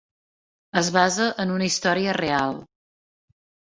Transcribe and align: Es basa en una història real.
Es 0.81 0.89
basa 0.95 1.29
en 1.45 1.53
una 1.59 1.69
història 1.69 2.19
real. 2.21 2.61